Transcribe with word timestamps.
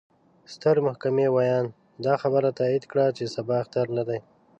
ستر 0.53 0.75
محكمې 0.87 1.27
وياند: 1.35 1.69
دا 2.05 2.13
خبره 2.21 2.49
تايد 2.59 2.83
کړه، 2.91 3.05
چې 3.17 3.23
سبا 3.35 3.55
اختر 3.63 3.85
نه 3.97 4.03
دې. 4.07 4.19